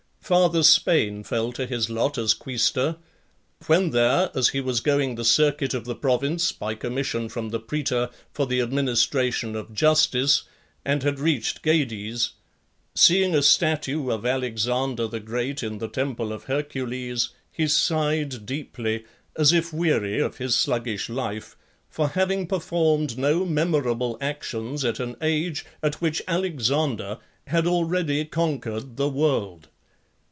[0.21, 0.35] VII.
[0.35, 2.95] Farther Spain fell to his lot as quaestor;
[3.67, 7.59] when there, as he was going the circuit of the province, by commission from the
[7.59, 10.43] praetor, for the administration of justice,
[10.85, 12.31] and had reached Gades,
[12.95, 19.03] seeing a statue of Alexander the Great in the temple of Hercules, he sighed deeply,
[19.35, 21.57] as if weary of his sluggish life,
[21.89, 28.95] for having performed no memorable actions at an age at which Alexander had already conquered
[28.95, 29.67] the world.